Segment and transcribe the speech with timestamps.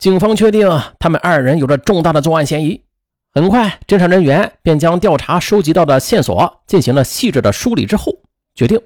[0.00, 0.66] 警方确定
[0.98, 2.82] 他们二人有着重大的作案嫌疑。
[3.32, 8.10] 很快，侦查人员便将调查收集到的线索进行了细致的梳理之后，
[8.54, 8.80] 决定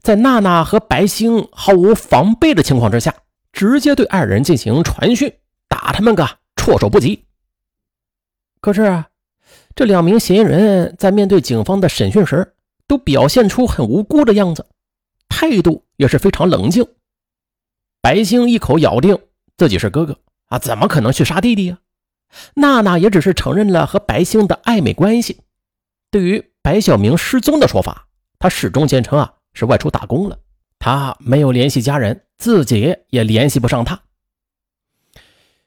[0.00, 3.12] 在娜娜和白星毫无防备的情况之下，
[3.52, 5.34] 直接对二人进行传讯，
[5.68, 6.26] 打他们个
[6.56, 7.24] 措手不及。
[8.60, 9.04] 可是，
[9.74, 12.54] 这两名嫌疑人在面对警方的审讯时，
[12.86, 14.64] 都表现出很无辜的样子，
[15.28, 16.86] 态度也是非常冷静。
[18.00, 19.18] 白星一口咬定
[19.56, 20.16] 自己是哥哥
[20.52, 21.78] 啊，怎么可能去杀弟弟呀？
[22.56, 25.40] 娜娜也只是承认了和白星的暧昧关系。
[26.10, 28.06] 对于白小明失踪的说法，
[28.38, 30.38] 他始终坚称啊是外出打工了，
[30.78, 34.02] 他没有联系家人，自己也联系不上他。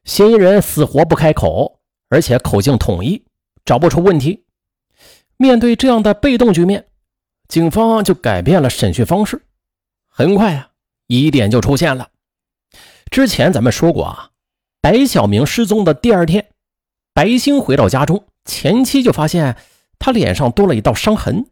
[0.03, 1.79] 嫌疑人死活不开口，
[2.09, 3.25] 而且口径统一，
[3.65, 4.45] 找不出问题。
[5.37, 6.85] 面对这样的被动局面，
[7.47, 9.41] 警方就改变了审讯方式。
[10.07, 10.69] 很快啊，
[11.07, 12.09] 疑点就出现了。
[13.09, 14.29] 之前咱们说过啊，
[14.85, 16.45] 白小明失踪的第二天。
[17.11, 19.57] 白星回到家中，前妻就发现
[19.97, 21.49] 他脸上多了一道伤痕。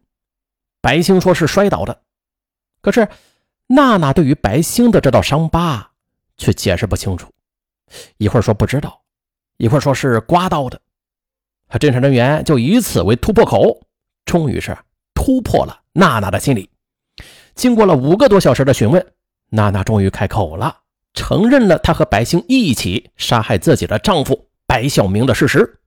[0.80, 2.00] 白星说是摔倒的，
[2.80, 3.08] 可是
[3.66, 5.90] 娜娜对于白星的这道伤疤
[6.36, 7.28] 却解释不清楚，
[8.18, 9.02] 一会儿说不知道，
[9.56, 10.80] 一会儿说是刮到的。
[11.80, 13.80] 侦查人员就以此为突破口，
[14.24, 14.78] 终于是
[15.12, 16.70] 突破了娜娜的心理。
[17.56, 19.04] 经过了五个多小时的询问，
[19.48, 20.82] 娜娜终于开口了，
[21.14, 24.50] 承认了她和白星一起杀害自己的丈夫。
[24.66, 25.78] 白晓明的事实，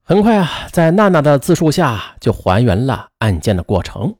[0.00, 4.16] 很快啊，在娜娜的自述下就还原了案件的过程。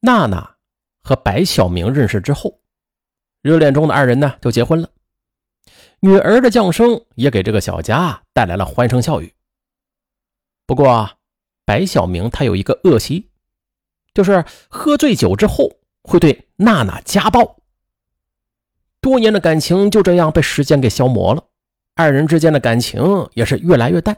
[0.00, 0.56] 娜娜
[1.02, 2.60] 和白晓明认识之后，
[3.40, 4.90] 热恋中的二人呢就结婚了。
[6.00, 9.32] 女儿的降生也给这个小家带来了欢声笑语。
[10.66, 11.18] 不过，
[11.64, 13.30] 白晓明他有一个恶习，
[14.12, 17.59] 就是喝醉酒之后会对娜娜家暴。
[19.00, 21.44] 多年的感情就这样被时间给消磨了。
[21.94, 24.16] 二人之间的感情也是越来越淡，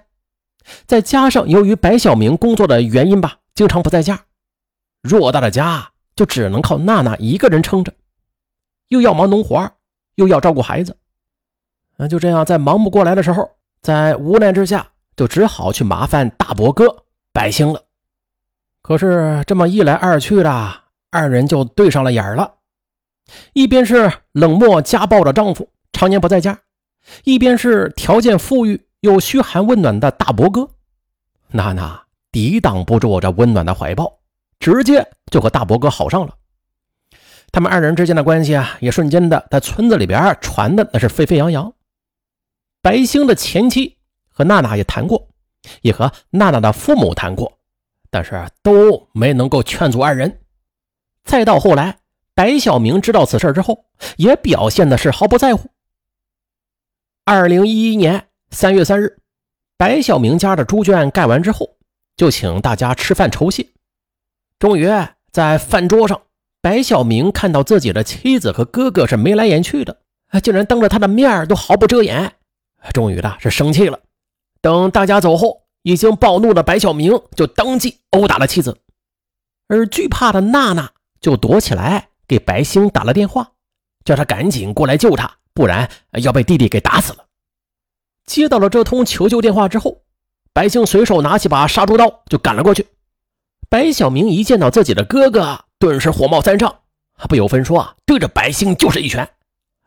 [0.87, 4.25] 再加上由于白小明工作的原因吧，经常不在家，
[5.03, 7.93] 偌大的家就只能靠娜娜一个人撑着，
[8.89, 9.73] 又要忙农活，
[10.15, 10.97] 又要照顾孩子，
[11.97, 13.51] 那就这样在忙不过来的时候，
[13.81, 17.83] 在无奈之下，就只好去麻烦大伯哥白星了。
[18.81, 22.55] 可是这么一来二去的，二人就对上了眼了，
[23.53, 26.59] 一边是冷漠家暴的丈夫，常年不在家。
[27.25, 30.71] 一边是条件富裕又嘘寒问暖的大伯哥，
[31.49, 34.21] 娜娜抵挡不住我这温暖的怀抱，
[34.61, 36.37] 直接就和大伯哥好上了。
[37.51, 41.75] 他们二人之间的关系啊，也瞬间的在村子里边传的那是沸沸扬扬。
[42.81, 43.99] 白星的前妻
[44.31, 45.29] 和娜娜也谈过，
[45.83, 47.59] 也和娜娜的父母谈过，
[48.11, 50.41] 但是都没能够劝阻二人。
[51.25, 51.99] 再到后来，
[52.35, 53.85] 白小明知道此事之后，
[54.17, 55.69] 也表现的是毫不在乎。
[57.25, 59.19] 二零一一年三月三日，
[59.77, 61.77] 白小明家的猪圈盖完之后，
[62.17, 63.69] 就请大家吃饭酬谢。
[64.59, 64.89] 终于
[65.31, 66.23] 在饭桌上，
[66.61, 70.01] 白小明看到自己的妻子和哥哥是眉来眼去的，
[70.43, 72.35] 竟然当着他的面都毫不遮掩。
[72.93, 74.01] 终于的是生气了。
[74.61, 78.79] 等大家走后，已经暴怒的白小明就当即殴打了妻子，
[79.69, 83.53] 而惧怕的娜娜就躲起来给白星打了电话，
[84.07, 85.31] 叫他赶紧过来救他。
[85.55, 87.27] 不然要被弟弟给打死了。
[88.25, 90.01] 接到了这通求救电话之后，
[90.55, 92.87] 白星随手拿起把杀猪刀就赶了过去。
[93.69, 96.75] 白小明一见到自己的哥哥，顿时火冒三丈，
[97.29, 99.29] 不由分说啊，对着白星就是一拳。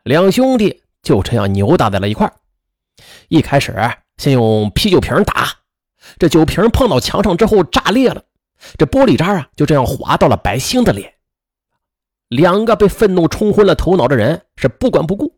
[0.03, 2.31] 两兄弟就这样扭打在了一块
[3.27, 3.75] 一开始
[4.17, 5.49] 先用啤酒瓶打，
[6.19, 8.23] 这酒瓶碰到墙上之后炸裂了，
[8.77, 11.14] 这玻璃渣啊就这样划到了白星的脸。
[12.35, 15.37] 两个被愤怒冲昏了头脑的人是不管不顾。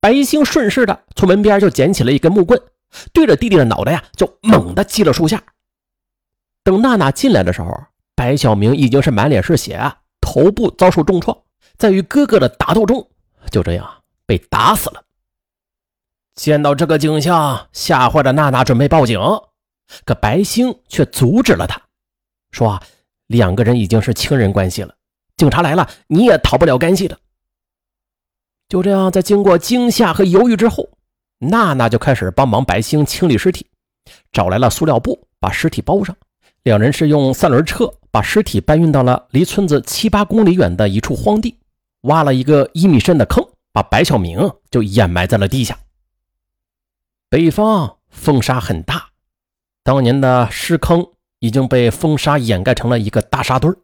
[0.00, 2.60] 白星顺势的从门边就捡起了一根木棍，
[3.12, 5.42] 对着弟弟的脑袋呀就猛地击了数下。
[6.64, 7.72] 等娜娜进来的时候，
[8.14, 11.36] 白小明已经是满脸是血，头部遭受重创，
[11.76, 13.08] 在与哥哥的打斗中
[13.50, 15.02] 就这样被打死了。
[16.34, 19.18] 见到这个景象，吓坏的娜娜准备报警，
[20.04, 21.82] 可白星却阻止了他，
[22.52, 22.82] 说：“啊
[23.26, 24.94] 两个人已经是亲人关系了，
[25.38, 27.18] 警察来了你也逃不了干系的。”
[28.68, 30.90] 就这样，在经过惊吓和犹豫之后，
[31.38, 33.66] 娜娜就开始帮忙白星清理尸体，
[34.30, 36.14] 找来了塑料布把尸体包上。
[36.64, 41.56] 两人是用三轮车把尸体搬运到了离村子七八公里远的一处荒地，
[42.02, 43.42] 挖了一个一米深的坑，
[43.72, 45.78] 把白小明就掩埋在了地下。
[47.30, 49.08] 北方风沙很大，
[49.82, 51.06] 当年的尸坑
[51.38, 53.78] 已经被风沙掩盖成了一个大沙堆儿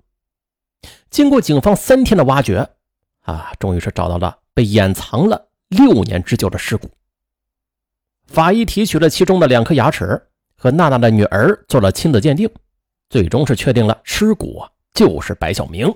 [1.14, 2.68] 经过警方三天的挖掘，
[3.20, 4.36] 啊，终于是找到了。
[4.52, 6.90] 被掩藏了六年之久的尸骨。
[8.26, 10.20] 法医提取了其中的两颗牙齿，
[10.56, 12.50] 和娜娜的女儿做了亲子鉴定，
[13.08, 15.94] 最终是确定了尸骨就是白小明。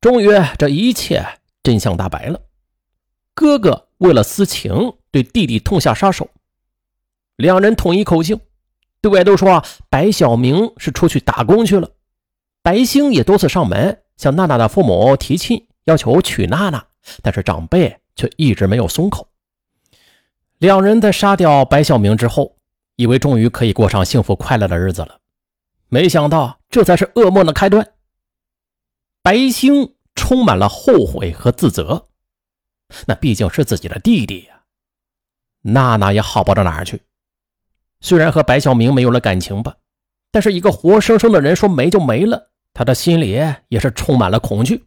[0.00, 1.22] 终于，这一切
[1.62, 2.40] 真相大白了。
[3.34, 6.30] 哥哥为了私情对弟弟痛下杀手，
[7.36, 8.40] 两人统一口径，
[9.02, 11.90] 对外都说白小明是出去打工去了。
[12.64, 16.82] 白星也多次上门向娜娜的父母提亲，要求娶娜娜，
[17.22, 19.28] 但是长辈却一直没有松口。
[20.56, 22.56] 两人在杀掉白小明之后，
[22.96, 25.18] 以为终于可以过上幸福快乐的日子了，
[25.90, 27.86] 没想到这才是噩梦的开端。
[29.20, 32.08] 白星充满了后悔和自责，
[33.04, 34.62] 那毕竟是自己的弟弟呀。
[35.60, 37.02] 娜娜也好不到哪儿去，
[38.00, 39.76] 虽然和白小明没有了感情吧，
[40.30, 44.84] 但是一个活生生的人说没就没了，他的心里也是充满了恐惧。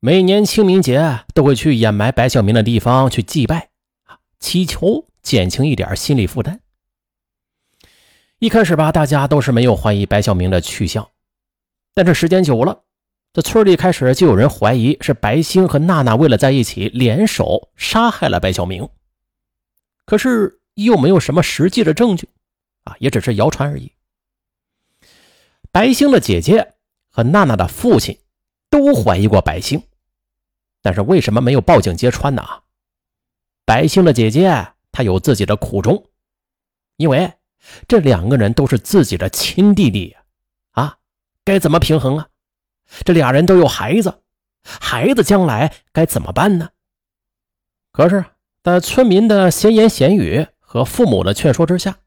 [0.00, 3.68] 每年清明节都会去掩埋白小明的地方去祭拜。
[4.40, 6.60] 祈求减轻一点心理负担。
[8.38, 11.10] 一开始吧，大家都是没有怀疑白小明的去向，
[11.92, 12.84] 但是时间久了，
[13.32, 18.88] 这村里开始就有人怀疑是白星和娜娜为了在一起联手杀害了白小明。
[20.04, 22.28] 可是又没有什么实际的证据，
[22.84, 23.90] 啊，也只是谣传而已。
[25.72, 26.74] 白星的姐姐
[27.18, 28.16] 和娜娜的父亲
[28.70, 29.82] 都怀疑过白星，
[30.82, 32.44] 但是为什么没有报警揭穿呢？
[33.64, 36.04] 白星的姐姐，她有自己的苦衷，
[36.94, 37.32] 因为
[37.88, 40.14] 这两个人都是自己的亲弟弟
[40.70, 40.98] 啊，
[41.42, 42.28] 该怎么平衡啊？
[43.04, 44.22] 这俩人都有孩子，
[44.62, 46.68] 孩子将来该怎么办呢？
[47.90, 48.24] 可是，
[48.62, 51.98] 在村民的闲言闲语和父母的劝说之下，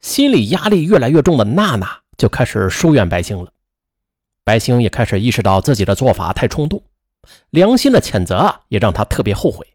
[0.00, 3.52] 心理压力越来越重的娜娜就开始疏远白星了。
[4.48, 6.82] 白星也开始意识到自己的做法太冲动，
[7.50, 9.74] 良心的谴责啊也让他特别后悔。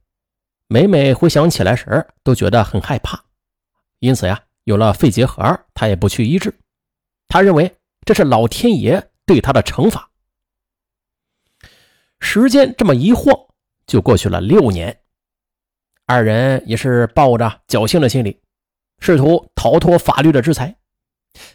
[0.67, 3.23] 每每回想起来时，都觉得很害怕，
[3.99, 6.51] 因此呀，有了肺结核，他也不去医治。
[7.27, 7.71] 他认为
[8.03, 10.09] 这是老天爷对他的惩罚。
[12.19, 13.31] 时间这么一晃，
[13.85, 15.01] 就过去了六年，
[16.07, 18.41] 二人也是抱着侥幸的心理，
[18.97, 20.75] 试图逃脱法律的制裁。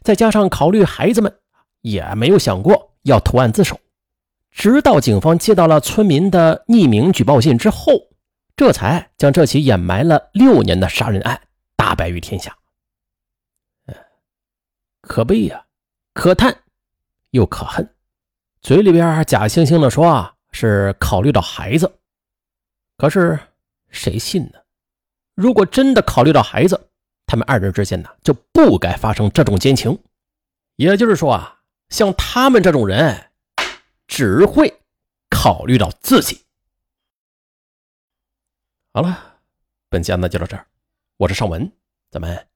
[0.02, 1.36] 再加上考虑孩子们，
[1.80, 3.80] 也没有想过要投案自首。
[4.52, 8.06] 直到警方接到了村民的匿名举报信之后。
[8.58, 11.40] 这才将这起掩埋了六年的杀人案
[11.76, 12.58] 大白于天下。
[15.00, 15.64] 可悲呀，
[16.12, 16.64] 可叹
[17.30, 17.88] 又可恨。
[18.60, 22.00] 嘴里边假惺惺的说啊是考虑到孩子，
[22.96, 23.38] 可是
[23.90, 24.58] 谁信呢？
[25.36, 26.88] 如果真的考虑到孩子，
[27.26, 29.96] 他们二人之间呢就不该发生这种奸情。
[30.74, 31.57] 也就是说啊，
[31.88, 33.30] 像他们这种人，
[34.06, 34.80] 只会
[35.30, 36.44] 考虑到自己。
[38.92, 39.40] 好了，
[39.88, 40.66] 本期案子就到这儿，
[41.16, 41.70] 我是尚文，
[42.10, 42.48] 咱们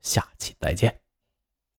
[0.00, 1.00] 下期再见。